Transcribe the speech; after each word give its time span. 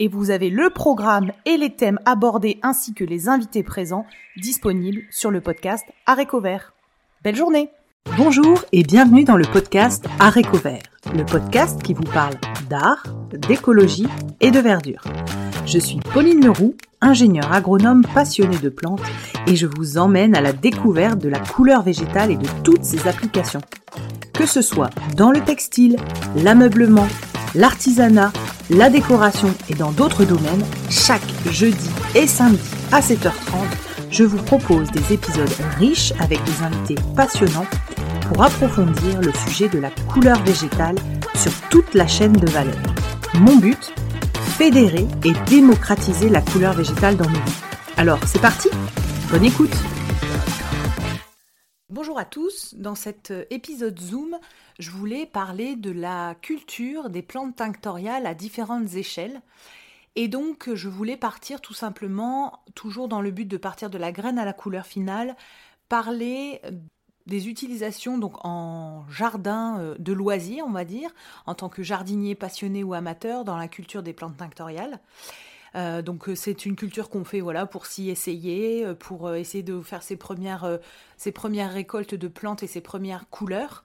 et 0.00 0.08
vous 0.08 0.30
avez 0.30 0.50
le 0.50 0.70
programme 0.70 1.30
et 1.44 1.56
les 1.56 1.70
thèmes 1.70 2.00
abordés 2.06 2.58
ainsi 2.62 2.94
que 2.94 3.04
les 3.04 3.28
invités 3.28 3.62
présents 3.62 4.06
disponibles 4.36 5.02
sur 5.10 5.30
le 5.30 5.40
podcast 5.40 5.84
Aréco 6.06 6.40
Vert. 6.40 6.72
Belle 7.22 7.36
journée 7.36 7.70
Bonjour 8.16 8.64
et 8.72 8.82
bienvenue 8.82 9.24
dans 9.24 9.36
le 9.36 9.44
podcast 9.44 10.06
Aréco 10.18 10.56
Vert, 10.56 10.82
le 11.14 11.24
podcast 11.24 11.82
qui 11.82 11.92
vous 11.92 12.02
parle 12.02 12.34
d'art, 12.70 13.04
d'écologie 13.30 14.06
et 14.40 14.50
de 14.50 14.58
verdure. 14.58 15.04
Je 15.66 15.78
suis 15.78 16.00
Pauline 16.00 16.42
Leroux, 16.42 16.74
ingénieure 17.02 17.52
agronome 17.52 18.06
passionnée 18.14 18.58
de 18.58 18.70
plantes 18.70 19.02
et 19.46 19.54
je 19.54 19.66
vous 19.66 19.98
emmène 19.98 20.34
à 20.34 20.40
la 20.40 20.54
découverte 20.54 21.18
de 21.18 21.28
la 21.28 21.40
couleur 21.40 21.82
végétale 21.82 22.30
et 22.30 22.36
de 22.38 22.48
toutes 22.64 22.84
ses 22.84 23.06
applications. 23.06 23.60
Que 24.32 24.46
ce 24.46 24.62
soit 24.62 24.90
dans 25.16 25.30
le 25.30 25.40
textile, 25.42 25.96
l'ameublement, 26.36 27.06
l'artisanat, 27.54 28.32
la 28.70 28.90
décoration 28.90 29.52
et 29.68 29.74
dans 29.74 29.92
d'autres 29.92 30.24
domaines, 30.24 30.64
chaque 30.88 31.22
jeudi 31.50 31.88
et 32.14 32.26
samedi 32.26 32.60
à 32.92 33.00
7h30, 33.00 33.32
je 34.10 34.24
vous 34.24 34.42
propose 34.42 34.90
des 34.90 35.12
épisodes 35.12 35.48
riches 35.78 36.12
avec 36.20 36.42
des 36.44 36.62
invités 36.62 36.96
passionnants 37.14 37.66
pour 38.28 38.42
approfondir 38.42 39.20
le 39.20 39.32
sujet 39.46 39.68
de 39.68 39.78
la 39.78 39.90
couleur 40.12 40.42
végétale 40.42 40.96
sur 41.34 41.52
toute 41.70 41.94
la 41.94 42.06
chaîne 42.06 42.32
de 42.32 42.48
valeur. 42.50 42.78
Mon 43.34 43.56
but 43.56 43.92
Fédérer 44.58 45.06
et 45.24 45.32
démocratiser 45.48 46.28
la 46.28 46.42
couleur 46.42 46.74
végétale 46.74 47.16
dans 47.16 47.24
nos 47.24 47.30
vies. 47.30 47.62
Alors, 47.96 48.18
c'est 48.26 48.40
parti 48.40 48.68
Bonne 49.30 49.44
écoute 49.44 49.74
Bonjour 52.00 52.18
à 52.18 52.24
tous, 52.24 52.74
dans 52.78 52.94
cet 52.94 53.30
épisode 53.50 54.00
Zoom, 54.00 54.38
je 54.78 54.90
voulais 54.90 55.26
parler 55.26 55.76
de 55.76 55.90
la 55.90 56.34
culture 56.40 57.10
des 57.10 57.20
plantes 57.20 57.56
tinctoriales 57.56 58.24
à 58.24 58.32
différentes 58.32 58.94
échelles. 58.94 59.42
Et 60.16 60.26
donc, 60.26 60.70
je 60.72 60.88
voulais 60.88 61.18
partir 61.18 61.60
tout 61.60 61.74
simplement, 61.74 62.62
toujours 62.74 63.06
dans 63.06 63.20
le 63.20 63.30
but 63.30 63.44
de 63.44 63.58
partir 63.58 63.90
de 63.90 63.98
la 63.98 64.12
graine 64.12 64.38
à 64.38 64.46
la 64.46 64.54
couleur 64.54 64.86
finale, 64.86 65.36
parler 65.90 66.62
des 67.26 67.48
utilisations 67.50 68.16
donc 68.16 68.46
en 68.46 69.04
jardin 69.10 69.78
euh, 69.78 69.94
de 69.98 70.14
loisirs, 70.14 70.64
on 70.66 70.72
va 70.72 70.86
dire, 70.86 71.10
en 71.44 71.54
tant 71.54 71.68
que 71.68 71.82
jardinier 71.82 72.34
passionné 72.34 72.82
ou 72.82 72.94
amateur 72.94 73.44
dans 73.44 73.58
la 73.58 73.68
culture 73.68 74.02
des 74.02 74.14
plantes 74.14 74.38
tinctoriales. 74.38 75.00
Euh, 75.74 76.02
donc 76.02 76.28
euh, 76.28 76.34
c'est 76.34 76.66
une 76.66 76.76
culture 76.76 77.10
qu'on 77.10 77.24
fait 77.24 77.40
voilà 77.40 77.66
pour 77.66 77.86
s'y 77.86 78.10
essayer, 78.10 78.86
pour 78.98 79.34
essayer 79.34 79.62
de 79.62 79.80
faire 79.80 80.02
ses 80.02 80.16
premières, 80.16 80.78
ses 81.16 81.32
premières 81.32 81.72
récoltes 81.72 82.14
de 82.14 82.28
plantes 82.28 82.62
et 82.62 82.66
ses 82.66 82.80
premières 82.80 83.28
couleurs. 83.28 83.84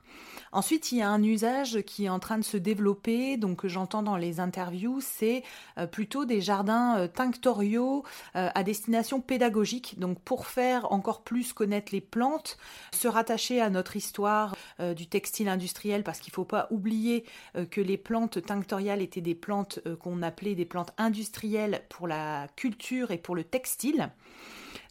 Ensuite, 0.55 0.94
il 0.94 0.99
y 0.99 1.02
a 1.02 1.09
un 1.09 1.21
usage 1.21 1.81
qui 1.81 2.05
est 2.05 2.09
en 2.09 2.19
train 2.19 2.38
de 2.38 2.44
se 2.44 2.55
développer, 2.55 3.35
donc 3.35 3.58
que 3.58 3.67
j'entends 3.67 4.03
dans 4.03 4.16
les 4.16 4.39
interviews, 4.39 5.02
c'est 5.02 5.44
euh, 5.77 5.85
plutôt 5.85 6.23
des 6.23 6.39
jardins 6.39 6.97
euh, 6.97 7.07
tinctoriaux 7.07 8.05
euh, 8.38 8.49
à 8.55 8.63
destination 8.63 9.19
pédagogique, 9.19 9.99
donc 9.99 10.17
pour 10.22 10.47
faire 10.47 10.94
encore 10.94 11.23
plus 11.23 11.52
connaître 11.52 11.91
les 11.91 11.99
plantes, 11.99 12.57
se 12.94 13.09
rattacher 13.09 13.59
à 13.59 13.69
notre 13.69 13.97
histoire 13.97 14.55
du 14.95 15.07
textile 15.07 15.49
industriel, 15.49 16.03
parce 16.03 16.19
qu'il 16.19 16.31
ne 16.31 16.35
faut 16.35 16.45
pas 16.45 16.67
oublier 16.72 17.25
que 17.72 17.81
les 17.81 17.97
plantes 17.97 18.44
tinctoriales 18.45 19.01
étaient 19.01 19.22
des 19.22 19.35
plantes 19.35 19.79
qu'on 20.00 20.22
appelait 20.22 20.56
des 20.56 20.66
plantes 20.66 20.94
industrielles 20.97 21.81
pour 21.90 22.07
la 22.07 22.47
culture 22.56 23.11
et 23.11 23.17
pour 23.17 23.35
le 23.35 23.44
textile. 23.44 24.09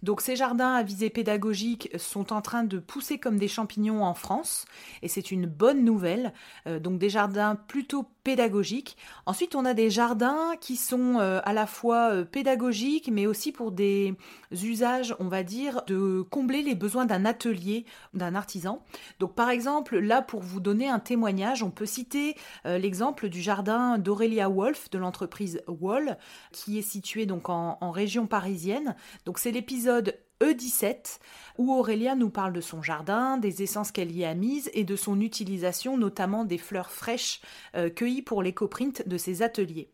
Donc 0.03 0.21
ces 0.21 0.37
jardins 0.37 0.75
à 0.75 0.83
visée 0.83 1.11
pédagogique 1.11 1.91
sont 1.99 2.33
en 2.33 2.41
train 2.41 2.65
de 2.65 2.79
pousser 2.79 3.19
comme 3.19 3.39
des 3.39 3.49
champignons 3.49 4.05
en 4.05 4.15
France 4.15 4.65
et 5.03 5.09
c'est 5.09 5.31
une 5.31 5.47
bonne 5.47 5.85
nouvelle. 5.85 6.33
Euh, 6.67 6.79
donc 6.79 6.99
des 6.99 7.11
jardins 7.11 7.57
plutôt 7.57 8.07
pédagogiques. 8.25 8.97
Ensuite 9.27 9.55
on 9.55 9.65
a 9.65 9.75
des 9.75 9.91
jardins 9.91 10.55
qui 10.61 10.77
sont 10.77 11.19
euh, 11.21 11.41
à 11.45 11.53
la 11.53 11.67
fois 11.67 12.11
euh, 12.11 12.25
pédagogiques 12.25 13.09
mais 13.13 13.27
aussi 13.27 13.53
pour 13.53 13.71
des 13.71 14.15
usages 14.51 15.15
on 15.21 15.29
va 15.29 15.43
dire 15.43 15.83
de 15.87 16.23
combler 16.23 16.63
les 16.63 16.75
besoins 16.75 17.07
d'un 17.07 17.25
atelier, 17.25 17.85
d'un 18.15 18.35
artisan. 18.35 18.83
Donc 19.21 19.35
par 19.35 19.51
exemple 19.51 19.99
là 19.99 20.23
pour 20.23 20.41
vous 20.41 20.61
donner 20.61 20.89
un 20.89 20.99
témoignage 20.99 21.63
on 21.63 21.71
peut 21.71 21.87
citer 21.87 22.35
l'exemple 22.65 23.29
du 23.29 23.43
jardin 23.43 23.99
d'Aurélia 23.99 24.49
Wolf 24.49 24.91
de 24.91 24.99
l'entreprise 24.99 25.63
Wall 25.69 26.19
qui 26.53 26.79
est 26.79 26.83
situé 26.83 27.27
donc 27.27 27.49
en, 27.49 27.79
en 27.81 27.91
région 27.91 28.27
parisienne. 28.27 28.97
Donc 29.27 29.39
c'est 29.39 29.51
l'épisode 29.51 29.85
épisode 29.85 30.19
E17 30.45 31.19
où 31.59 31.73
Aurélia 31.73 32.15
nous 32.15 32.31
parle 32.31 32.53
de 32.53 32.61
son 32.61 32.83
jardin, 32.83 33.39
des 33.39 33.63
essences 33.63 33.93
qu'elle 33.93 34.13
y 34.13 34.25
a 34.25 34.35
mises 34.35 34.71
et 34.75 34.85
de 34.85 34.97
son 34.97 35.21
utilisation 35.21 35.97
notamment 35.97 36.45
des 36.45 36.59
fleurs 36.59 36.91
fraîches 36.91 37.41
euh, 37.77 37.89
cueillies 37.91 38.23
pour 38.23 38.43
l'éco-print 38.43 39.09
de 39.09 39.17
ses 39.17 39.43
ateliers. 39.43 39.91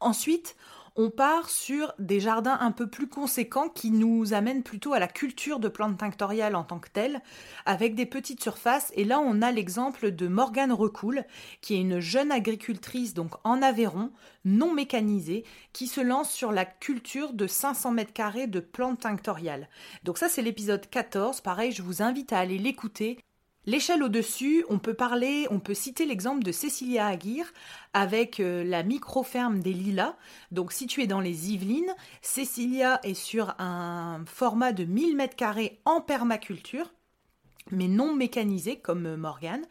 Ensuite, 0.00 0.56
on 0.96 1.10
part 1.10 1.48
sur 1.48 1.92
des 1.98 2.20
jardins 2.20 2.58
un 2.60 2.70
peu 2.70 2.86
plus 2.86 3.08
conséquents 3.08 3.68
qui 3.68 3.90
nous 3.90 4.34
amènent 4.34 4.62
plutôt 4.62 4.92
à 4.92 4.98
la 4.98 5.08
culture 5.08 5.58
de 5.58 5.68
plantes 5.68 5.98
tinctoriales 5.98 6.54
en 6.54 6.64
tant 6.64 6.78
que 6.78 6.90
telles, 6.90 7.22
avec 7.64 7.94
des 7.94 8.06
petites 8.06 8.42
surfaces. 8.42 8.92
Et 8.94 9.04
là, 9.04 9.20
on 9.20 9.42
a 9.42 9.52
l'exemple 9.52 10.10
de 10.10 10.28
Morgane 10.28 10.72
Recoul, 10.72 11.24
qui 11.60 11.74
est 11.74 11.80
une 11.80 12.00
jeune 12.00 12.30
agricultrice 12.30 13.14
donc 13.14 13.32
en 13.44 13.62
Aveyron, 13.62 14.12
non 14.44 14.72
mécanisée, 14.72 15.44
qui 15.72 15.86
se 15.86 16.00
lance 16.00 16.30
sur 16.30 16.52
la 16.52 16.64
culture 16.64 17.32
de 17.32 17.46
500 17.46 17.92
mètres 17.92 18.12
carrés 18.12 18.46
de 18.46 18.60
plantes 18.60 19.00
tinctoriales. 19.00 19.68
Donc 20.04 20.18
ça, 20.18 20.28
c'est 20.28 20.42
l'épisode 20.42 20.88
14. 20.88 21.40
Pareil, 21.40 21.72
je 21.72 21.82
vous 21.82 22.02
invite 22.02 22.32
à 22.32 22.38
aller 22.38 22.58
l'écouter. 22.58 23.18
L'échelle 23.64 24.02
au-dessus, 24.02 24.64
on 24.68 24.80
peut 24.80 24.94
parler, 24.94 25.46
on 25.50 25.60
peut 25.60 25.74
citer 25.74 26.04
l'exemple 26.04 26.42
de 26.42 26.50
Cécilia 26.50 27.06
Aguirre 27.06 27.52
avec 27.92 28.40
euh, 28.40 28.64
la 28.64 28.82
micro-ferme 28.82 29.60
des 29.60 29.72
Lilas, 29.72 30.16
donc 30.50 30.72
située 30.72 31.06
dans 31.06 31.20
les 31.20 31.52
Yvelines. 31.52 31.94
Cécilia 32.22 32.98
est 33.04 33.14
sur 33.14 33.54
un 33.60 34.24
format 34.26 34.72
de 34.72 34.84
1000 34.84 35.16
m2 35.16 35.72
en 35.84 36.00
permaculture 36.00 36.90
mais 37.70 37.88
non 37.88 38.14
mécanisé 38.14 38.76
comme 38.76 39.16
Morgane. 39.16 39.64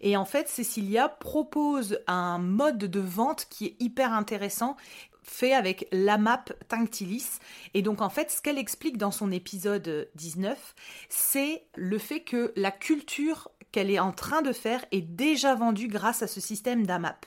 Et 0.00 0.16
en 0.16 0.24
fait, 0.24 0.48
Cécilia 0.48 1.08
propose 1.08 1.98
un 2.06 2.38
mode 2.38 2.78
de 2.78 3.00
vente 3.00 3.46
qui 3.50 3.66
est 3.66 3.76
hyper 3.80 4.12
intéressant 4.12 4.76
fait 5.30 5.52
avec 5.52 5.88
l'AMAP 5.92 6.52
Tinctilis. 6.68 7.38
Et 7.74 7.82
donc 7.82 8.00
en 8.02 8.10
fait, 8.10 8.30
ce 8.30 8.42
qu'elle 8.42 8.58
explique 8.58 8.98
dans 8.98 9.10
son 9.10 9.30
épisode 9.30 10.08
19, 10.14 10.74
c'est 11.08 11.64
le 11.76 11.98
fait 11.98 12.20
que 12.20 12.52
la 12.56 12.70
culture 12.70 13.50
qu'elle 13.72 13.90
est 13.90 13.98
en 13.98 14.12
train 14.12 14.42
de 14.42 14.52
faire 14.52 14.84
est 14.92 15.02
déjà 15.02 15.54
vendue 15.54 15.88
grâce 15.88 16.22
à 16.22 16.26
ce 16.26 16.40
système 16.40 16.86
d'AMAP. 16.86 17.26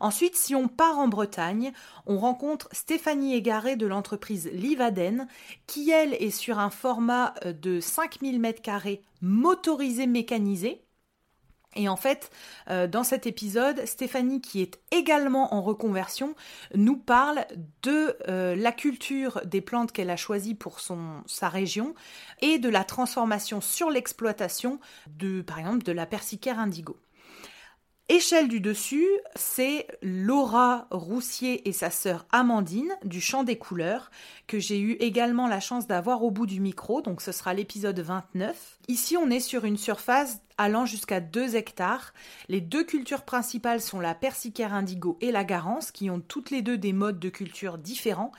Ensuite, 0.00 0.36
si 0.36 0.54
on 0.54 0.68
part 0.68 0.98
en 0.98 1.08
Bretagne, 1.08 1.72
on 2.06 2.18
rencontre 2.18 2.68
Stéphanie 2.72 3.34
Égaré 3.34 3.76
de 3.76 3.86
l'entreprise 3.86 4.50
Livaden, 4.52 5.26
qui 5.66 5.90
elle 5.90 6.14
est 6.14 6.30
sur 6.30 6.58
un 6.58 6.70
format 6.70 7.34
de 7.44 7.80
5000 7.80 8.40
m2 8.40 9.00
motorisé 9.22 10.06
mécanisé. 10.06 10.85
Et 11.76 11.88
en 11.88 11.96
fait, 11.96 12.30
euh, 12.70 12.86
dans 12.86 13.04
cet 13.04 13.26
épisode, 13.26 13.84
Stéphanie, 13.86 14.40
qui 14.40 14.62
est 14.62 14.80
également 14.90 15.54
en 15.54 15.62
reconversion, 15.62 16.34
nous 16.74 16.96
parle 16.96 17.44
de 17.82 18.16
euh, 18.28 18.56
la 18.56 18.72
culture 18.72 19.40
des 19.44 19.60
plantes 19.60 19.92
qu'elle 19.92 20.10
a 20.10 20.16
choisies 20.16 20.54
pour 20.54 20.80
sa 20.80 21.48
région 21.48 21.94
et 22.40 22.58
de 22.58 22.68
la 22.68 22.84
transformation 22.84 23.60
sur 23.60 23.90
l'exploitation 23.90 24.80
de, 25.06 25.42
par 25.42 25.58
exemple, 25.58 25.84
de 25.84 25.92
la 25.92 26.06
persicaire 26.06 26.58
indigo. 26.58 26.96
Échelle 28.08 28.46
du 28.46 28.60
dessus, 28.60 29.08
c'est 29.34 29.88
Laura 30.00 30.86
Roussier 30.92 31.68
et 31.68 31.72
sa 31.72 31.90
sœur 31.90 32.24
Amandine 32.30 32.96
du 33.04 33.20
Chant 33.20 33.42
des 33.42 33.58
couleurs 33.58 34.12
que 34.46 34.60
j'ai 34.60 34.78
eu 34.78 34.92
également 35.00 35.48
la 35.48 35.58
chance 35.58 35.88
d'avoir 35.88 36.22
au 36.22 36.30
bout 36.30 36.46
du 36.46 36.60
micro, 36.60 37.02
donc 37.02 37.20
ce 37.20 37.32
sera 37.32 37.52
l'épisode 37.52 37.98
29. 37.98 38.78
Ici, 38.86 39.16
on 39.16 39.28
est 39.28 39.40
sur 39.40 39.64
une 39.64 39.76
surface 39.76 40.38
allant 40.56 40.86
jusqu'à 40.86 41.18
2 41.18 41.56
hectares. 41.56 42.14
Les 42.48 42.60
deux 42.60 42.84
cultures 42.84 43.22
principales 43.24 43.80
sont 43.80 43.98
la 43.98 44.14
persicaire 44.14 44.72
indigo 44.72 45.18
et 45.20 45.32
la 45.32 45.42
garance, 45.42 45.90
qui 45.90 46.08
ont 46.08 46.20
toutes 46.20 46.50
les 46.50 46.62
deux 46.62 46.78
des 46.78 46.92
modes 46.92 47.18
de 47.18 47.28
culture 47.28 47.76
différents. 47.76 48.30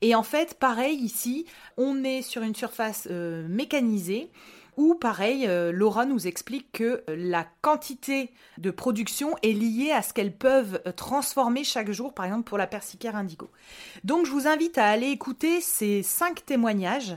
Et 0.00 0.16
en 0.16 0.24
fait, 0.24 0.54
pareil 0.54 0.96
ici, 0.96 1.46
on 1.76 2.02
est 2.02 2.22
sur 2.22 2.42
une 2.42 2.56
surface 2.56 3.06
euh, 3.08 3.46
mécanisée 3.46 4.32
où, 4.76 4.94
pareil, 4.94 5.46
euh, 5.46 5.72
Laura 5.72 6.06
nous 6.06 6.26
explique 6.26 6.72
que 6.72 7.02
la 7.08 7.46
quantité 7.60 8.30
de 8.58 8.70
production 8.70 9.36
est 9.42 9.52
liée 9.52 9.92
à 9.92 10.02
ce 10.02 10.12
qu'elles 10.12 10.36
peuvent 10.36 10.82
transformer 10.96 11.64
chaque 11.64 11.90
jour, 11.90 12.14
par 12.14 12.24
exemple 12.24 12.44
pour 12.44 12.58
la 12.58 12.66
persicaire 12.66 13.16
indigo. 13.16 13.50
Donc 14.04 14.26
je 14.26 14.30
vous 14.30 14.46
invite 14.46 14.78
à 14.78 14.88
aller 14.88 15.08
écouter 15.08 15.60
ces 15.60 16.02
cinq 16.02 16.44
témoignages 16.46 17.16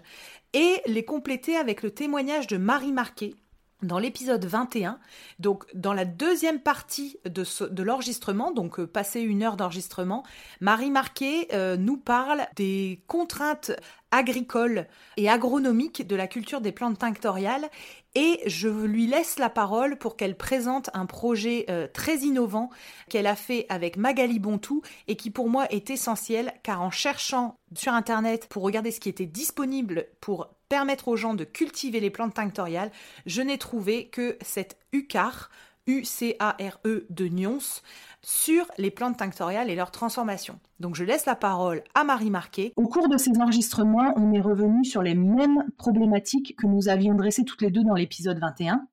et 0.53 0.81
les 0.85 1.03
compléter 1.03 1.57
avec 1.57 1.83
le 1.83 1.91
témoignage 1.91 2.47
de 2.47 2.57
Marie 2.57 2.93
Marquet, 2.93 3.35
dans 3.81 3.99
l'épisode 3.99 4.45
21, 4.45 4.99
donc 5.39 5.65
dans 5.73 5.93
la 5.93 6.05
deuxième 6.05 6.59
partie 6.59 7.17
de, 7.25 7.83
l'enregistrement, 7.83 8.51
donc 8.51 8.79
euh, 8.79 8.87
passé 8.87 9.21
une 9.21 9.43
heure 9.43 9.57
d'enregistrement, 9.57 10.23
Marie 10.61 10.91
Marquet 10.91 11.47
euh, 11.53 11.77
nous 11.77 11.97
parle 11.97 12.45
des 12.55 13.01
contraintes 13.07 13.71
agricoles 14.11 14.87
et 15.17 15.29
agronomiques 15.29 16.07
de 16.07 16.15
la 16.15 16.27
culture 16.27 16.61
des 16.61 16.71
plantes 16.71 16.99
tinctoriales. 16.99 17.69
Et 18.17 18.39
je 18.45 18.69
lui 18.69 19.07
laisse 19.07 19.39
la 19.39 19.49
parole 19.49 19.97
pour 19.97 20.15
qu'elle 20.15 20.37
présente 20.37 20.89
un 20.93 21.05
projet 21.05 21.65
euh, 21.69 21.87
très 21.91 22.19
innovant 22.19 22.69
qu'elle 23.09 23.27
a 23.27 23.35
fait 23.35 23.65
avec 23.67 23.97
Magali 23.97 24.39
Bontou 24.39 24.81
et 25.09 25.17
qui 25.17 25.31
pour 25.31 25.49
moi 25.49 25.67
est 25.69 25.89
essentiel 25.89 26.53
car 26.63 26.81
en 26.81 26.91
cherchant 26.91 27.57
sur 27.75 27.93
internet 27.93 28.47
pour 28.47 28.63
regarder 28.63 28.91
ce 28.91 29.01
qui 29.01 29.09
était 29.09 29.25
disponible 29.25 30.07
pour 30.21 30.47
permettre 30.75 31.07
aux 31.07 31.15
gens 31.15 31.35
de 31.35 31.45
cultiver 31.45 32.01
les 32.01 32.09
plantes 32.09 32.33
tinctoriales, 32.33 32.91
je 33.25 33.41
n'ai 33.41 33.57
trouvé 33.57 34.09
que 34.09 34.37
cette 34.41 34.77
UCAR, 34.91 35.49
U-C-A-R-E 35.87 37.05
de 37.09 37.27
Nyons, 37.29 37.79
sur 38.21 38.65
les 38.77 38.91
plantes 38.91 39.15
tinctoriales 39.15 39.69
et 39.69 39.75
leur 39.75 39.91
transformation. 39.91 40.59
Donc 40.81 40.95
je 40.95 41.05
laisse 41.05 41.25
la 41.25 41.35
parole 41.35 41.81
à 41.93 42.03
Marie 42.03 42.29
Marquet. 42.29 42.73
Au 42.75 42.89
cours 42.89 43.07
de 43.07 43.15
ces 43.15 43.39
enregistrements, 43.39 44.13
on 44.17 44.33
est 44.33 44.41
revenu 44.41 44.83
sur 44.83 45.01
les 45.01 45.15
mêmes 45.15 45.63
problématiques 45.77 46.57
que 46.57 46.67
nous 46.67 46.89
avions 46.89 47.15
dressées 47.15 47.45
toutes 47.45 47.61
les 47.61 47.71
deux 47.71 47.85
dans 47.85 47.95
l'épisode 47.95 48.39
21, 48.39 48.85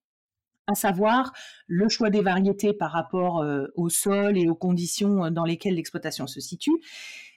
à 0.69 0.75
savoir 0.77 1.33
le 1.67 1.89
choix 1.89 2.11
des 2.11 2.23
variétés 2.23 2.75
par 2.75 2.93
rapport 2.93 3.43
euh, 3.43 3.67
au 3.75 3.89
sol 3.89 4.39
et 4.39 4.49
aux 4.49 4.55
conditions 4.55 5.33
dans 5.33 5.45
lesquelles 5.45 5.75
l'exploitation 5.75 6.29
se 6.29 6.39
situe, 6.39 6.79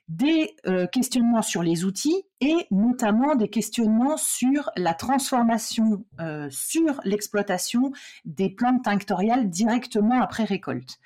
des 0.07 0.55
euh, 0.67 0.85
questionnements 0.85 1.41
sur 1.41 1.63
les 1.63 1.83
outils 1.83 2.25
et 2.45 2.67
notamment 2.69 3.33
des 3.35 3.49
questionnements 3.49 4.17
sur 4.17 4.69
la 4.77 4.93
transformation 4.93 6.05
euh, 6.19 6.47
sur 6.51 7.01
l'exploitation 7.03 7.91
des 8.23 8.51
plantes 8.51 8.83
tinctoriales 8.83 9.49
directement 9.49 10.21
après 10.21 10.43
récolte. 10.43 10.99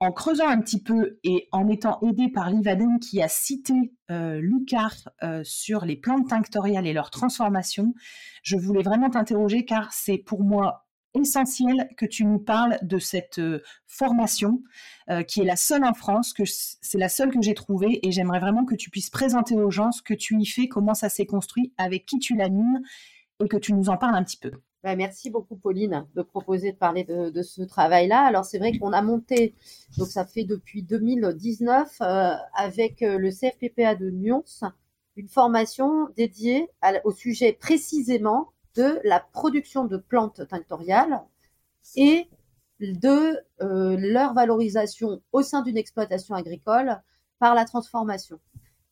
En 0.00 0.10
creusant 0.10 0.48
un 0.48 0.60
petit 0.60 0.82
peu 0.82 1.20
et 1.22 1.48
en 1.52 1.68
étant 1.68 2.00
aidé 2.02 2.28
par 2.28 2.50
Livaden 2.50 2.98
qui 2.98 3.22
a 3.22 3.28
cité 3.28 3.92
euh, 4.10 4.40
Lucar 4.40 4.92
sur 5.44 5.84
les 5.84 5.96
plantes 5.96 6.28
tinctoriales 6.28 6.88
et 6.88 6.92
leur 6.92 7.10
transformation, 7.10 7.94
je 8.42 8.56
voulais 8.56 8.82
vraiment 8.82 9.10
t'interroger 9.10 9.64
car 9.64 9.92
c'est 9.92 10.18
pour 10.18 10.42
moi 10.42 10.83
essentiel 11.14 11.88
que 11.96 12.06
tu 12.06 12.24
nous 12.24 12.38
parles 12.38 12.78
de 12.82 12.98
cette 12.98 13.38
euh, 13.38 13.62
formation 13.86 14.62
euh, 15.10 15.22
qui 15.22 15.40
est 15.40 15.44
la 15.44 15.56
seule 15.56 15.84
en 15.84 15.94
France, 15.94 16.32
que 16.32 16.44
c'est 16.46 16.98
la 16.98 17.08
seule 17.08 17.30
que 17.30 17.40
j'ai 17.40 17.54
trouvée 17.54 18.00
et 18.06 18.12
j'aimerais 18.12 18.40
vraiment 18.40 18.64
que 18.64 18.74
tu 18.74 18.90
puisses 18.90 19.10
présenter 19.10 19.54
aux 19.56 19.70
gens 19.70 19.92
ce 19.92 20.02
que 20.02 20.14
tu 20.14 20.36
y 20.38 20.46
fais, 20.46 20.68
comment 20.68 20.94
ça 20.94 21.08
s'est 21.08 21.26
construit, 21.26 21.72
avec 21.78 22.06
qui 22.06 22.18
tu 22.18 22.36
l'animes 22.36 22.80
et 23.42 23.48
que 23.48 23.56
tu 23.56 23.72
nous 23.72 23.88
en 23.88 23.96
parles 23.96 24.16
un 24.16 24.24
petit 24.24 24.36
peu. 24.36 24.52
Bah, 24.82 24.96
merci 24.96 25.30
beaucoup 25.30 25.56
Pauline 25.56 26.06
de 26.14 26.22
proposer 26.22 26.72
de 26.72 26.76
parler 26.76 27.04
de, 27.04 27.42
ce 27.42 27.62
travail-là. 27.62 28.22
Alors 28.22 28.44
c'est 28.44 28.58
vrai 28.58 28.76
qu'on 28.76 28.92
a 28.92 29.00
monté, 29.00 29.54
donc 29.96 30.08
ça 30.08 30.26
fait 30.26 30.44
depuis 30.44 30.82
2019 30.82 32.00
euh, 32.00 32.34
avec 32.54 33.00
le 33.00 33.30
CFPPA 33.30 33.94
de 33.94 34.10
Nyons, 34.10 34.44
une 35.16 35.28
formation 35.28 36.08
dédiée 36.16 36.68
au 37.04 37.12
sujet 37.12 37.52
précisément 37.52 38.50
de 38.74 39.00
la 39.04 39.20
production 39.20 39.84
de 39.84 39.96
plantes 39.96 40.46
tinctoriales 40.48 41.22
et 41.96 42.28
de 42.80 43.38
euh, 43.62 43.96
leur 43.98 44.34
valorisation 44.34 45.22
au 45.32 45.42
sein 45.42 45.62
d'une 45.62 45.76
exploitation 45.76 46.34
agricole 46.34 47.00
par 47.38 47.54
la 47.54 47.64
transformation. 47.64 48.40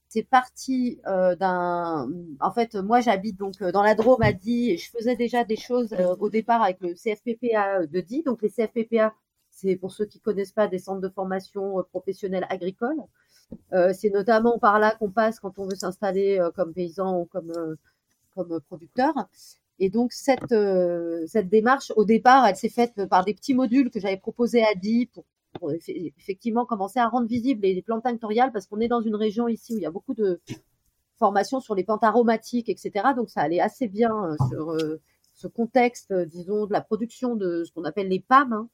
C'est 0.09 0.23
parti 0.23 1.01
euh, 1.07 1.35
d'un. 1.37 2.11
En 2.41 2.53
fait, 2.53 2.75
moi, 2.75 3.01
j'habite 3.01 3.39
donc 3.39 3.63
euh, 3.63 3.73
dans 3.73 3.83
la 3.83 3.95
Drôme 3.95 4.23
à 4.23 4.33
Die 4.33 4.71
et 4.71 4.77
je 4.77 4.91
faisais 4.91 5.17
déjà 5.17 5.45
des 5.45 5.57
choses 5.57 5.95
au 6.21 6.29
départ 6.29 6.63
avec 6.63 6.81
le 6.81 6.95
CFPPA 6.95 7.87
de 7.87 8.01
Die. 8.01 8.23
Donc, 8.23 8.43
les 8.43 8.51
CFPPA, 8.51 9.15
c'est 9.51 9.77
pour 9.77 9.91
ceux 9.93 10.05
qui 10.05 10.21
connaissent 10.21 10.53
pas 10.53 10.69
des 10.69 10.79
centres 10.79 11.01
de 11.01 11.09
formation 11.09 11.83
professionnelle 11.91 12.47
agricole. 12.51 12.97
c'est 13.95 14.11
notamment 14.11 14.59
par 14.59 14.79
là 14.79 14.95
qu'on 14.99 15.11
passe 15.11 15.41
quand 15.41 15.59
on 15.59 15.67
veut 15.67 15.77
s'installer 15.77 16.41
comme 16.55 16.73
paysan 16.73 17.21
ou 17.21 17.25
comme 17.27 17.53
comme 18.35 18.61
producteur. 18.63 19.13
Et 19.83 19.91
donc 19.91 20.13
cette 20.13 20.53
euh, 20.53 21.27
cette 21.27 21.49
démarche, 21.49 21.93
au 21.97 22.05
départ, 22.05 22.47
elle 22.47 22.55
s'est 22.55 22.69
faite 22.69 23.05
par 23.11 23.25
des 23.25 23.35
petits 23.35 23.53
modules 23.53 23.91
que 23.91 23.99
j'avais 23.99 24.17
proposés 24.17 24.63
à 24.63 24.77
Di 24.77 25.11
pour, 25.61 25.73
effectivement 25.73 26.65
commencer 26.65 27.01
à 27.01 27.09
rendre 27.09 27.27
visibles 27.27 27.63
les, 27.63 27.83
plantes 27.83 28.05
tinctoriales 28.05 28.53
parce 28.53 28.69
qu'on 28.69 28.79
est 28.79 28.87
dans 28.87 29.01
une 29.01 29.17
région 29.17 29.49
ici 29.49 29.75
où 29.75 29.79
il 29.79 29.83
y 29.83 29.87
a 29.87 29.91
beaucoup 29.91 30.15
de 30.15 30.41
formations 31.19 31.59
sur 31.59 31.75
les 31.75 31.83
plantes 31.83 32.05
aromatiques, 32.05 32.69
etc. 32.69 33.09
Donc 33.17 33.29
ça 33.29 33.41
allait 33.41 33.59
assez 33.59 33.89
bien 33.89 34.13
euh, 34.25 34.37
sur 34.51 34.71
euh, 34.71 35.01
ce 35.35 35.49
contexte, 35.49 36.13
disons, 36.13 36.67
de 36.67 36.73
la 36.73 36.81
production 36.81 37.35
de 37.35 37.65
ce 37.65 37.73
qu'on 37.73 37.83
appelle 37.83 38.07
les 38.07 38.21
PAM. 38.21 38.53
Hein. 38.53 38.69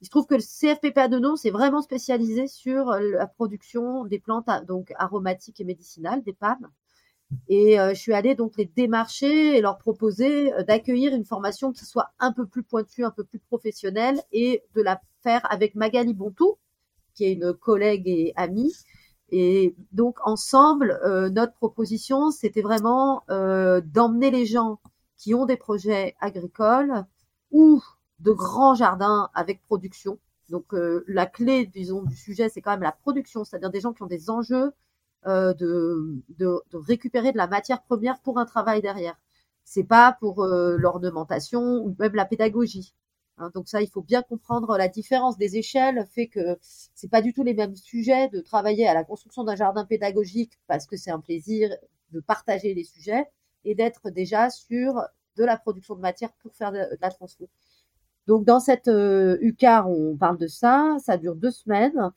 Il 0.00 0.06
se 0.06 0.10
trouve 0.10 0.24
que 0.24 0.36
le 0.36 0.40
CFPPA 0.40 1.08
de 1.08 1.18
nom 1.18 1.36
s'est 1.36 1.50
vraiment 1.50 1.82
spécialisé 1.82 2.46
sur 2.46 2.92
la 2.92 3.26
production 3.26 4.06
des 4.06 4.18
plantes 4.18 4.48
donc 4.66 4.90
aromatiques 4.96 5.60
et 5.60 5.64
médicinales, 5.64 6.22
des 6.22 6.32
PAM. 6.32 6.70
Et 7.48 7.78
euh, 7.78 7.90
je 7.90 8.00
suis 8.00 8.12
allée 8.12 8.34
donc 8.34 8.56
les 8.56 8.64
démarcher 8.64 9.56
et 9.56 9.60
leur 9.60 9.78
proposer 9.78 10.52
euh, 10.52 10.62
d'accueillir 10.62 11.14
une 11.14 11.24
formation 11.24 11.72
qui 11.72 11.84
soit 11.84 12.12
un 12.18 12.32
peu 12.32 12.46
plus 12.46 12.62
pointue, 12.62 13.04
un 13.04 13.10
peu 13.10 13.24
plus 13.24 13.38
professionnelle 13.38 14.20
et 14.32 14.62
de 14.74 14.82
la 14.82 15.00
faire 15.22 15.40
avec 15.50 15.74
Magali 15.74 16.14
Bontou, 16.14 16.56
qui 17.14 17.24
est 17.24 17.32
une 17.32 17.52
collègue 17.52 18.08
et 18.08 18.32
amie. 18.36 18.74
Et 19.30 19.76
donc 19.92 20.18
ensemble, 20.24 21.00
euh, 21.04 21.30
notre 21.30 21.54
proposition, 21.54 22.30
c'était 22.30 22.62
vraiment 22.62 23.22
d'emmener 23.28 24.30
les 24.30 24.46
gens 24.46 24.80
qui 25.16 25.34
ont 25.34 25.46
des 25.46 25.56
projets 25.56 26.16
agricoles 26.20 27.04
ou 27.52 27.82
de 28.18 28.32
grands 28.32 28.74
jardins 28.74 29.28
avec 29.34 29.62
production. 29.62 30.18
Donc 30.48 30.74
la 31.06 31.26
clé, 31.26 31.66
disons, 31.66 32.02
du 32.02 32.16
sujet, 32.16 32.48
c'est 32.48 32.60
quand 32.60 32.72
même 32.72 32.82
la 32.82 32.92
production, 32.92 33.44
c'est-à-dire 33.44 33.70
des 33.70 33.80
gens 33.80 33.92
qui 33.92 34.02
ont 34.02 34.08
des 34.08 34.30
enjeux 34.30 34.72
euh, 35.26 35.54
de, 35.54 36.22
de, 36.38 36.62
de, 36.70 36.76
récupérer 36.78 37.32
de 37.32 37.36
la 37.36 37.46
matière 37.46 37.82
première 37.82 38.20
pour 38.20 38.38
un 38.38 38.46
travail 38.46 38.80
derrière. 38.80 39.18
C'est 39.64 39.84
pas 39.84 40.16
pour 40.20 40.42
euh, 40.42 40.76
l'ornementation 40.78 41.60
ou 41.84 41.94
même 41.98 42.14
la 42.14 42.24
pédagogie. 42.24 42.94
Hein, 43.38 43.50
donc 43.54 43.68
ça, 43.68 43.82
il 43.82 43.88
faut 43.88 44.02
bien 44.02 44.22
comprendre 44.22 44.76
la 44.76 44.88
différence 44.88 45.36
des 45.38 45.56
échelles, 45.56 46.06
fait 46.10 46.28
que 46.28 46.58
c'est 46.62 47.10
pas 47.10 47.22
du 47.22 47.32
tout 47.32 47.42
les 47.42 47.54
mêmes 47.54 47.76
sujets 47.76 48.28
de 48.28 48.40
travailler 48.40 48.86
à 48.88 48.94
la 48.94 49.04
construction 49.04 49.44
d'un 49.44 49.56
jardin 49.56 49.84
pédagogique 49.84 50.58
parce 50.66 50.86
que 50.86 50.96
c'est 50.96 51.10
un 51.10 51.20
plaisir 51.20 51.70
de 52.12 52.20
partager 52.20 52.74
les 52.74 52.84
sujets 52.84 53.26
et 53.64 53.74
d'être 53.74 54.10
déjà 54.10 54.50
sur 54.50 55.02
de 55.36 55.44
la 55.44 55.56
production 55.56 55.94
de 55.94 56.00
matière 56.00 56.32
pour 56.42 56.54
faire 56.54 56.72
de, 56.72 56.80
la 57.00 57.10
transfo. 57.10 57.48
Donc 58.26 58.44
dans 58.44 58.60
cette 58.60 58.88
euh, 58.88 59.38
UCAR, 59.40 59.88
on 59.88 60.16
parle 60.16 60.38
de 60.38 60.46
ça, 60.46 60.96
ça 60.98 61.16
dure 61.16 61.34
deux 61.34 61.50
semaines. 61.50 62.10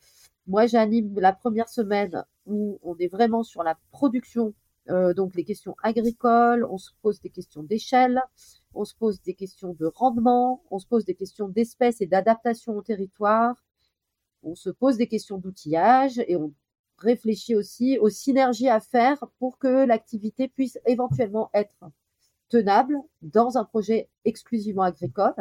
Moi, 0.46 0.66
j'anime 0.66 1.18
la 1.20 1.32
première 1.32 1.68
semaine 1.68 2.24
où 2.46 2.78
on 2.82 2.96
est 2.98 3.08
vraiment 3.08 3.42
sur 3.42 3.62
la 3.62 3.78
production, 3.90 4.54
euh, 4.90 5.14
donc 5.14 5.34
les 5.34 5.44
questions 5.44 5.76
agricoles, 5.82 6.66
on 6.70 6.78
se 6.78 6.90
pose 7.02 7.20
des 7.20 7.30
questions 7.30 7.62
d'échelle, 7.62 8.22
on 8.74 8.84
se 8.84 8.94
pose 8.94 9.22
des 9.22 9.34
questions 9.34 9.74
de 9.74 9.86
rendement, 9.86 10.62
on 10.70 10.78
se 10.78 10.86
pose 10.86 11.04
des 11.04 11.14
questions 11.14 11.48
d'espèces 11.48 12.00
et 12.00 12.06
d'adaptation 12.06 12.76
au 12.76 12.82
territoire, 12.82 13.64
on 14.42 14.54
se 14.54 14.70
pose 14.70 14.96
des 14.96 15.06
questions 15.06 15.38
d'outillage 15.38 16.18
et 16.28 16.36
on 16.36 16.52
réfléchit 16.98 17.54
aussi 17.54 17.98
aux 17.98 18.10
synergies 18.10 18.68
à 18.68 18.80
faire 18.80 19.24
pour 19.38 19.58
que 19.58 19.86
l'activité 19.86 20.48
puisse 20.48 20.78
éventuellement 20.86 21.50
être 21.54 21.76
tenable 22.48 22.96
dans 23.22 23.56
un 23.56 23.64
projet 23.64 24.08
exclusivement 24.24 24.82
agricole 24.82 25.34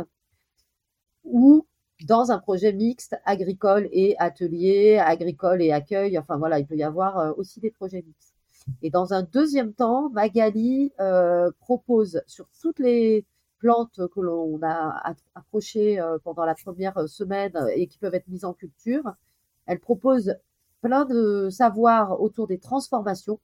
ou 1.24 1.66
dans 2.02 2.32
un 2.32 2.40
projet 2.40 2.74
mixte 2.74 3.16
agricole 3.26 3.88
et 3.92 4.16
atelier, 4.20 4.98
agricole 4.98 5.62
et 5.62 5.72
accueil. 5.72 6.18
Enfin 6.18 6.38
voilà, 6.38 6.60
il 6.60 6.66
peut 6.66 6.76
y 6.76 6.84
avoir 6.84 7.20
euh, 7.20 7.32
aussi 7.38 7.60
des 7.60 7.72
projets 7.72 8.04
mixtes. 8.06 8.34
Et 8.82 8.90
dans 8.90 9.14
un 9.14 9.24
deuxième 9.24 9.74
temps, 9.74 10.10
Magali 10.10 10.94
euh, 11.00 11.52
propose 11.60 12.22
sur 12.28 12.48
toutes 12.62 12.80
les 12.80 13.26
plantes 13.60 14.02
que 14.14 14.20
l'on 14.20 14.60
a 14.64 15.14
approchées 15.36 16.00
euh, 16.00 16.18
pendant 16.24 16.46
la 16.46 16.56
première 16.56 17.08
semaine 17.08 17.54
et 17.76 17.88
qui 17.88 17.98
peuvent 17.98 18.16
être 18.16 18.28
mises 18.28 18.46
en 18.46 18.54
culture, 18.54 19.04
elle 19.66 19.80
propose 19.80 20.36
plein 20.82 21.06
de 21.06 21.50
savoirs 21.50 22.22
autour 22.22 22.48
des 22.48 22.58
transformations 22.58 23.40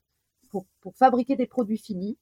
pour, 0.49 0.65
pour 0.81 0.95
fabriquer 0.95 1.35
des 1.35 1.47
produits 1.47 1.77
finis. 1.77 2.17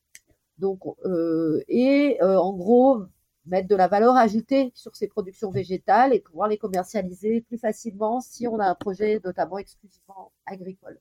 Donc, 0.59 0.81
euh, 1.05 1.63
et 1.67 2.19
en 2.21 2.53
gros, 2.53 3.03
mettre 3.47 3.67
de 3.67 3.75
la 3.75 3.87
valeur 3.87 4.15
ajoutée 4.15 4.71
sur 4.75 4.95
ces 4.95 5.07
productions 5.07 5.51
végétales 5.51 6.13
et 6.13 6.19
pouvoir 6.19 6.47
les 6.47 6.57
commercialiser 6.57 7.41
plus 7.41 7.57
facilement 7.57 8.21
si 8.21 8.47
on 8.47 8.59
a 8.59 8.65
un 8.65 8.75
projet 8.75 9.19
notamment 9.23 9.57
exclusivement 9.57 10.31
agricole. 10.45 10.99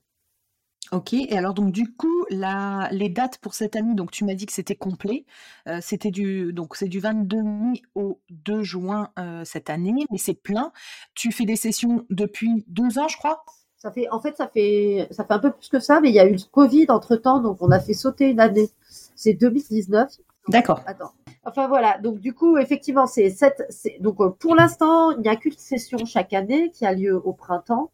Ok, 0.93 1.13
et 1.13 1.37
alors 1.37 1.53
donc 1.53 1.73
du 1.73 1.93
coup, 1.93 2.25
la, 2.29 2.87
les 2.91 3.09
dates 3.09 3.39
pour 3.39 3.53
cette 3.53 3.75
année, 3.75 3.93
donc 3.93 4.11
tu 4.11 4.23
m'as 4.23 4.35
dit 4.35 4.45
que 4.45 4.53
c'était 4.53 4.75
complet, 4.75 5.25
euh, 5.67 5.79
c'était 5.81 6.11
du 6.11 6.53
donc 6.53 6.77
c'est 6.77 6.87
du 6.87 7.01
22 7.01 7.43
mai 7.43 7.81
au 7.93 8.21
2 8.29 8.63
juin 8.63 9.09
euh, 9.19 9.43
cette 9.43 9.69
année, 9.69 10.05
mais 10.11 10.17
c'est 10.17 10.33
plein. 10.33 10.71
Tu 11.13 11.33
fais 11.33 11.43
des 11.43 11.57
sessions 11.57 12.05
depuis 12.09 12.63
deux 12.67 12.99
ans, 12.99 13.09
je 13.09 13.17
crois? 13.17 13.43
Ça 13.75 13.91
fait, 13.91 14.09
en 14.09 14.19
fait, 14.19 14.35
ça 14.37 14.47
fait, 14.47 15.07
ça 15.11 15.23
fait 15.25 15.33
un 15.33 15.39
peu 15.39 15.51
plus 15.51 15.67
que 15.67 15.79
ça, 15.79 15.99
mais 15.99 16.09
il 16.09 16.15
y 16.15 16.19
a 16.19 16.25
eu 16.25 16.33
le 16.33 16.51
Covid 16.51 16.87
entre 16.89 17.15
temps, 17.17 17.39
donc 17.39 17.57
on 17.61 17.69
a 17.69 17.79
fait 17.79 17.93
sauter 17.93 18.29
une 18.29 18.39
année. 18.39 18.69
C'est 19.15 19.33
2019. 19.33 20.09
D'accord. 20.47 20.81
Attends. 20.85 21.11
Enfin 21.47 21.69
voilà, 21.69 21.97
donc 21.99 22.19
du 22.19 22.33
coup, 22.33 22.57
effectivement, 22.57 23.07
c'est 23.07 23.29
cette, 23.29 23.63
donc 24.01 24.19
euh, 24.19 24.29
pour 24.31 24.53
l'instant, 24.53 25.11
il 25.11 25.21
n'y 25.21 25.29
a 25.29 25.37
qu'une 25.37 25.53
session 25.53 25.97
chaque 26.05 26.33
année 26.33 26.71
qui 26.71 26.85
a 26.85 26.93
lieu 26.93 27.15
au 27.15 27.31
printemps 27.33 27.91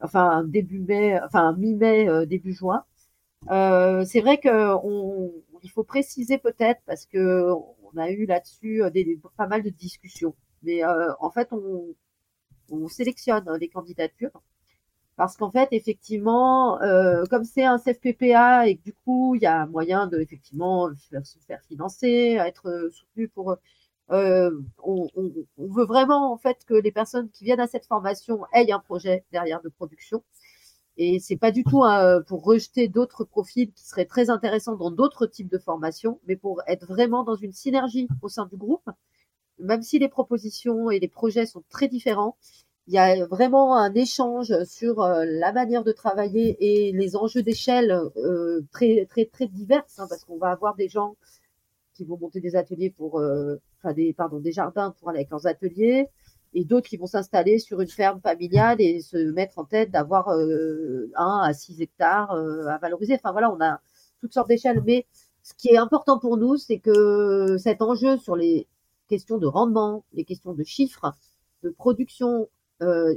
enfin 0.00 0.44
début 0.44 0.80
mai, 0.80 1.20
enfin 1.22 1.54
mi-mai, 1.56 2.08
euh, 2.08 2.26
début 2.26 2.52
juin. 2.52 2.84
Euh, 3.50 4.04
c'est 4.04 4.20
vrai 4.20 4.38
que 4.38 4.74
on, 4.84 5.32
il 5.62 5.70
faut 5.70 5.84
préciser 5.84 6.38
peut-être 6.38 6.80
parce 6.86 7.06
que 7.06 7.52
on 7.52 7.96
a 7.98 8.10
eu 8.10 8.26
là-dessus 8.26 8.82
des, 8.92 9.20
pas 9.36 9.46
mal 9.46 9.62
de 9.62 9.70
discussions. 9.70 10.34
Mais 10.64 10.82
en 10.84 11.30
fait, 11.30 11.52
on, 11.52 11.94
on 12.70 12.88
sélectionne 12.88 13.48
les 13.60 13.68
candidatures 13.68 14.42
parce 15.20 15.36
qu'en 15.36 15.50
fait, 15.50 15.68
effectivement, 15.72 16.80
euh, 16.80 17.24
comme 17.28 17.44
c'est 17.44 17.64
un 17.64 17.76
CFPPA 17.76 18.68
et 18.68 18.78
que 18.78 18.82
du 18.82 18.94
coup, 18.94 19.34
il 19.34 19.42
y 19.42 19.46
a 19.46 19.66
moyen 19.66 20.06
de 20.06 20.18
effectivement 20.18 20.88
se 20.94 21.38
faire 21.46 21.60
financer, 21.68 22.38
être 22.40 22.88
soutenu 22.90 23.28
pour 23.28 23.56
euh, 24.12 24.50
on, 24.82 25.10
veut 25.58 25.84
vraiment 25.84 26.32
en 26.32 26.38
fait 26.38 26.64
que 26.64 26.72
les 26.72 26.90
personnes 26.90 27.28
qui 27.28 27.44
viennent 27.44 27.60
à 27.60 27.66
cette 27.66 27.84
formation 27.84 28.46
aient 28.54 28.72
un 28.72 28.78
projet 28.78 29.26
derrière 29.30 29.60
de 29.60 29.68
production. 29.68 30.24
Et 30.96 31.20
c'est 31.20 31.36
pas 31.36 31.50
du 31.50 31.64
tout 31.64 31.82
pour 32.26 32.42
rejeter 32.42 32.88
d'autres 32.88 33.24
profils 33.24 33.70
qui 33.72 33.84
seraient 33.86 34.06
très 34.06 34.30
intéressants 34.30 34.76
dans 34.76 34.90
d'autres 34.90 35.26
types 35.26 35.50
de 35.50 35.58
formations, 35.58 36.18
mais 36.26 36.36
pour 36.36 36.62
être 36.66 36.86
vraiment 36.86 37.24
dans 37.24 37.36
une 37.36 37.52
synergie 37.52 38.08
au 38.22 38.30
sein 38.30 38.46
du 38.46 38.56
groupe. 38.56 38.88
Même 39.58 39.82
si 39.82 39.98
les 39.98 40.08
propositions 40.08 40.90
et 40.90 40.98
les 40.98 41.08
projets 41.08 41.44
sont 41.44 41.62
très 41.68 41.88
différents, 41.88 42.38
il 42.90 42.94
y 42.94 42.98
a 42.98 43.24
vraiment 43.26 43.76
un 43.76 43.94
échange 43.94 44.52
sur 44.64 45.00
euh, 45.00 45.24
la 45.24 45.52
manière 45.52 45.84
de 45.84 45.92
travailler 45.92 46.56
et 46.58 46.90
les 46.90 47.14
enjeux 47.14 47.42
d'échelle 47.42 47.92
euh, 48.16 48.62
très 48.72 49.06
très 49.06 49.26
très 49.26 49.46
divers, 49.46 49.84
hein, 49.98 50.06
parce 50.08 50.24
qu'on 50.24 50.38
va 50.38 50.50
avoir 50.50 50.74
des 50.74 50.88
gens 50.88 51.14
qui 51.94 52.04
vont 52.04 52.18
monter 52.18 52.40
des 52.40 52.56
ateliers 52.56 52.90
pour, 52.90 53.20
euh, 53.20 53.60
enfin 53.78 53.92
des, 53.94 54.12
pardon, 54.12 54.40
des 54.40 54.50
jardins 54.50 54.92
pour 54.98 55.08
aller 55.08 55.20
avec 55.20 55.30
leurs 55.30 55.46
ateliers, 55.46 56.08
et 56.52 56.64
d'autres 56.64 56.88
qui 56.88 56.96
vont 56.96 57.06
s'installer 57.06 57.60
sur 57.60 57.80
une 57.80 57.88
ferme 57.88 58.20
familiale 58.20 58.80
et 58.80 59.00
se 59.00 59.16
mettre 59.18 59.60
en 59.60 59.64
tête 59.64 59.92
d'avoir 59.92 60.30
euh, 60.30 61.12
un 61.14 61.42
à 61.44 61.52
6 61.52 61.80
hectares 61.82 62.32
euh, 62.32 62.66
à 62.66 62.78
valoriser. 62.78 63.14
Enfin 63.14 63.30
voilà, 63.30 63.52
on 63.52 63.60
a 63.60 63.80
toutes 64.20 64.34
sortes 64.34 64.48
d'échelles, 64.48 64.82
mais 64.84 65.06
ce 65.44 65.54
qui 65.54 65.68
est 65.68 65.76
important 65.76 66.18
pour 66.18 66.38
nous, 66.38 66.56
c'est 66.56 66.80
que 66.80 67.56
cet 67.58 67.82
enjeu 67.82 68.16
sur 68.18 68.34
les 68.34 68.66
questions 69.08 69.38
de 69.38 69.46
rendement, 69.46 70.04
les 70.12 70.24
questions 70.24 70.54
de 70.54 70.64
chiffres, 70.64 71.12
de 71.62 71.70
production, 71.70 72.48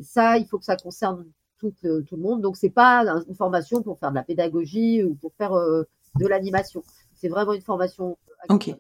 ça, 0.02 0.38
il 0.38 0.46
faut 0.46 0.60
que 0.60 0.66
ça 0.66 0.76
concerne 0.76 1.26
tout, 1.58 1.74
tout 1.82 2.16
le 2.16 2.22
monde. 2.22 2.42
Donc 2.42 2.58
c'est 2.58 2.70
pas 2.70 3.06
une 3.28 3.36
formation 3.36 3.82
pour 3.82 4.00
faire 4.00 4.10
de 4.10 4.16
la 4.16 4.24
pédagogie 4.24 5.04
ou 5.04 5.16
pour 5.16 5.34
faire 5.36 5.54
de 5.54 6.28
l'animation. 6.28 6.84
C'est 7.14 7.30
vraiment 7.30 7.54
une 7.54 7.62
formation. 7.62 8.18
Ok. 8.50 8.76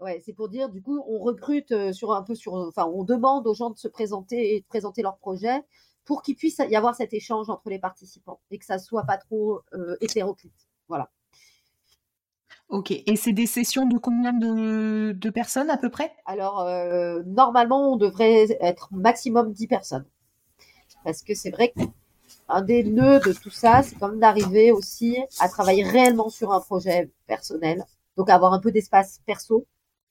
Ouais, 0.00 0.22
c'est 0.24 0.32
pour 0.32 0.48
dire, 0.48 0.68
du 0.68 0.80
coup, 0.80 1.02
on 1.08 1.18
recrute 1.18 1.72
euh, 1.72 1.92
sur 1.92 2.12
un 2.12 2.22
peu 2.22 2.36
sur, 2.36 2.54
enfin, 2.54 2.86
on 2.86 3.02
demande 3.02 3.46
aux 3.48 3.54
gens 3.54 3.70
de 3.70 3.78
se 3.78 3.88
présenter 3.88 4.54
et 4.54 4.60
de 4.60 4.66
présenter 4.66 5.02
leur 5.02 5.16
projet 5.18 5.64
pour 6.04 6.22
qu'il 6.22 6.36
puisse 6.36 6.58
y 6.58 6.76
avoir 6.76 6.94
cet 6.94 7.12
échange 7.12 7.50
entre 7.50 7.68
les 7.68 7.80
participants 7.80 8.40
et 8.50 8.58
que 8.58 8.64
ça 8.64 8.78
soit 8.78 9.02
pas 9.02 9.18
trop 9.18 9.60
euh, 9.74 9.96
hétéroclite. 10.00 10.68
Voilà. 10.86 11.10
Ok. 12.68 12.90
Et 12.90 13.16
c'est 13.16 13.32
des 13.32 13.46
sessions 13.46 13.86
de 13.86 13.96
combien 13.98 14.32
de, 14.32 15.30
personnes 15.30 15.70
à 15.70 15.78
peu 15.78 15.90
près? 15.90 16.12
Alors, 16.26 16.60
euh, 16.60 17.22
normalement, 17.26 17.92
on 17.92 17.96
devrait 17.96 18.46
être 18.60 18.88
maximum 18.92 19.52
10 19.52 19.66
personnes. 19.66 20.04
Parce 21.04 21.22
que 21.22 21.34
c'est 21.34 21.50
vrai 21.50 21.72
que 21.74 21.82
un 22.48 22.62
des 22.62 22.82
nœuds 22.82 23.20
de 23.20 23.32
tout 23.32 23.50
ça, 23.50 23.82
c'est 23.82 23.96
quand 23.96 24.08
même 24.08 24.20
d'arriver 24.20 24.72
aussi 24.72 25.18
à 25.38 25.48
travailler 25.48 25.84
réellement 25.84 26.28
sur 26.28 26.52
un 26.52 26.60
projet 26.60 27.10
personnel. 27.26 27.84
Donc 28.16 28.30
avoir 28.30 28.52
un 28.52 28.58
peu 28.58 28.72
d'espace 28.72 29.20
perso, 29.24 29.66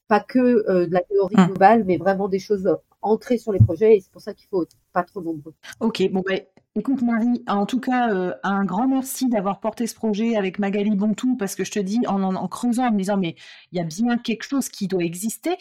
pas 0.07 0.19
que 0.19 0.39
euh, 0.39 0.87
de 0.87 0.93
la 0.93 1.01
théorie 1.01 1.35
hum. 1.37 1.47
globale, 1.47 1.83
mais 1.83 1.97
vraiment 1.97 2.27
des 2.27 2.39
choses 2.39 2.69
ancrées 3.01 3.37
sur 3.37 3.51
les 3.51 3.59
projets. 3.59 3.97
Et 3.97 4.01
c'est 4.01 4.11
pour 4.11 4.21
ça 4.21 4.33
qu'il 4.33 4.47
faut 4.47 4.65
pas 4.93 5.03
trop 5.03 5.21
nombreux. 5.21 5.53
Ok, 5.79 6.01
bon 6.11 6.21
ben. 6.25 6.41
Écoute 6.77 7.01
Marie, 7.01 7.43
en 7.48 7.65
tout 7.65 7.79
cas, 7.79 8.13
euh, 8.13 8.36
un 8.43 8.63
grand 8.63 8.88
merci 8.88 9.29
d'avoir 9.29 9.60
porté 9.60 9.88
ce 9.88 9.96
projet 9.96 10.36
avec 10.36 10.60
Magali 10.60 10.96
Bontou, 10.96 11.36
parce 11.36 11.55
que 11.55 11.63
je 11.63 11.72
te 11.72 11.79
dis, 11.79 12.01
en, 12.05 12.48
creusant, 12.48 12.89
en 12.89 12.91
me 12.91 13.00
disant, 13.00 13.17
mais 13.17 13.36
il 13.72 13.79
y 13.79 13.81
a 13.81 13.84
bien 13.84 14.19
quelque 14.19 14.43
chose 14.43 14.69
qui 14.69 14.88
doit 14.88 15.03
exister. 15.03 15.57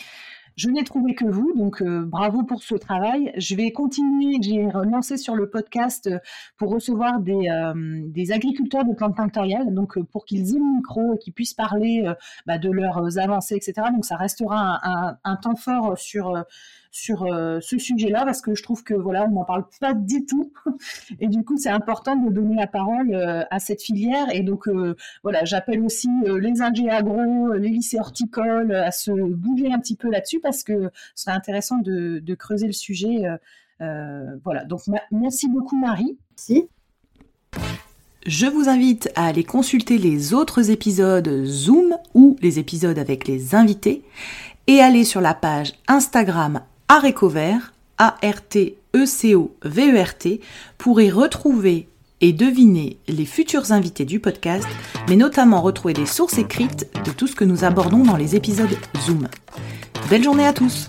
Je 0.56 0.68
n'ai 0.68 0.85
trouvé 0.85 1.14
que 1.14 1.25
vous, 1.25 1.54
donc 1.54 1.80
euh, 1.80 2.04
bravo 2.04 2.42
pour 2.42 2.62
ce 2.62 2.75
travail. 2.75 3.32
Je 3.38 3.56
vais 3.56 3.73
continuer, 3.73 4.37
j'ai 4.42 4.68
relancé 4.68 5.16
sur 5.16 5.37
le 5.37 5.49
podcast 5.49 6.06
euh, 6.06 6.18
pour 6.58 6.68
recevoir 6.70 7.18
des, 7.20 7.49
agriculteurs 8.30 8.85
de 8.85 8.92
plantes 8.92 9.16
tinctoriales, 9.16 9.73
donc 9.73 9.99
pour 10.12 10.26
qu'ils 10.26 10.54
aient 10.54 10.58
le 10.58 10.76
micro 10.76 11.14
et 11.14 11.18
qu'ils 11.18 11.32
puissent 11.32 11.54
parler 11.54 12.12
bah, 12.44 12.58
de 12.58 12.70
leurs 12.70 13.16
avancées, 13.16 13.56
etc. 13.56 13.88
Donc 13.90 14.04
ça 14.04 14.16
restera 14.16 14.80
un 15.25 15.37
temps 15.37 15.56
fort 15.56 15.96
sur 15.96 16.44
sur 16.96 17.24
euh, 17.24 17.58
ce 17.60 17.78
sujet-là 17.78 18.24
parce 18.24 18.40
que 18.40 18.54
je 18.54 18.62
trouve 18.62 18.82
que 18.82 18.94
voilà, 18.94 19.26
on 19.26 19.32
n'en 19.32 19.44
parle 19.44 19.64
pas 19.80 19.92
du 19.92 20.24
tout. 20.24 20.50
Et 21.20 21.28
du 21.28 21.44
coup, 21.44 21.58
c'est 21.58 21.68
important 21.68 22.16
de 22.16 22.30
donner 22.30 22.56
la 22.56 22.66
parole 22.66 23.14
euh, 23.14 23.44
à 23.50 23.58
cette 23.58 23.82
filière. 23.82 24.28
Et 24.32 24.40
donc, 24.40 24.66
euh, 24.66 24.96
voilà, 25.22 25.44
j'appelle 25.44 25.82
aussi 25.82 26.08
les 26.24 26.62
ingénieurs 26.62 26.96
agro, 26.96 27.52
les 27.52 27.68
lycées 27.68 27.98
horticoles 28.00 28.74
à 28.74 28.90
se 28.92 29.10
bouger 29.10 29.70
un 29.70 29.78
petit 29.78 29.94
peu 29.96 30.10
là-dessus 30.10 30.40
parce 30.40 30.62
que 30.62 30.90
ce 31.14 31.24
serait 31.24 31.36
intéressant 31.36 31.78
de, 31.78 32.34
creuser 32.34 32.66
le 32.66 32.72
sujet. 32.72 33.24
voilà, 33.78 34.64
donc 34.64 34.82
merci 35.10 35.48
beaucoup 35.48 35.76
Marie. 35.76 36.16
Si. 36.36 36.68
Je 38.26 38.46
vous 38.46 38.68
invite 38.68 39.10
à 39.14 39.26
aller 39.26 39.44
consulter 39.44 39.98
les 39.98 40.32
autres 40.32 40.70
épisodes 40.70 41.44
Zoom 41.44 41.96
ou 42.14 42.36
les 42.40 42.58
épisodes 42.58 42.98
avec 42.98 43.28
les 43.28 43.54
invités 43.54 44.02
et 44.66 44.80
aller 44.80 45.04
sur 45.04 45.20
la 45.20 45.34
page 45.34 45.74
Instagram 45.88 46.60
Arécovert, 46.88 47.72
A-R-T-E-C-O-V-E-R-T, 47.98 50.40
pour 50.78 51.00
y 51.00 51.10
retrouver 51.10 51.88
et 52.20 52.32
deviner 52.32 52.96
les 53.08 53.26
futurs 53.26 53.72
invités 53.72 54.04
du 54.04 54.20
podcast, 54.20 54.68
mais 55.08 55.16
notamment 55.16 55.60
retrouver 55.60 55.94
des 55.94 56.06
sources 56.06 56.38
écrites 56.38 56.88
de 57.04 57.10
tout 57.10 57.26
ce 57.26 57.34
que 57.34 57.42
nous 57.44 57.64
abordons 57.64 58.04
dans 58.04 58.16
les 58.16 58.36
épisodes 58.36 58.78
Zoom. 59.00 59.26
Belle 60.08 60.22
journée 60.22 60.46
à 60.46 60.52
tous 60.52 60.88